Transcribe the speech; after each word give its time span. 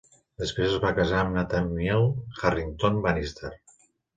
Després 0.43 0.71
es 0.77 0.81
va 0.85 0.93
casar 0.99 1.19
amb 1.23 1.35
Nathaniel 1.35 2.09
Harrington 2.33 3.01
Bannister. 3.05 3.57